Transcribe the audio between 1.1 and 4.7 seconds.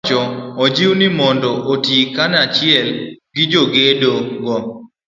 mondo oti kanachiel gi jogedo go.